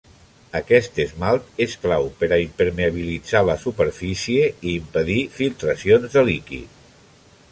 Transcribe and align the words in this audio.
Aquest 0.59 0.95
esmalt 1.01 1.59
és 1.65 1.75
clau 1.83 2.07
per 2.21 2.29
a 2.37 2.39
impermeabilitzar 2.45 3.43
la 3.51 3.57
superfície 3.65 4.49
i 4.69 4.73
impedir 4.79 5.19
filtracions 5.39 6.17
de 6.19 6.27
líquid. 6.31 6.81